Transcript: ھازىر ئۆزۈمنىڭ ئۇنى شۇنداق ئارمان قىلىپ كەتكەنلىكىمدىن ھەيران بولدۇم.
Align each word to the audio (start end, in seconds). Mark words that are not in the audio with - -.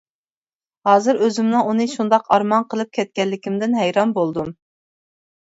ھازىر 0.89 1.19
ئۆزۈمنىڭ 1.27 1.69
ئۇنى 1.73 1.87
شۇنداق 1.91 2.25
ئارمان 2.37 2.67
قىلىپ 2.73 2.91
كەتكەنلىكىمدىن 2.99 3.79
ھەيران 3.83 4.17
بولدۇم. 4.19 4.53